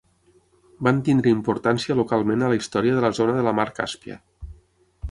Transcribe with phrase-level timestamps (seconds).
[0.87, 4.19] Van tenir importància localment a la història de la zona de la mar Càspia.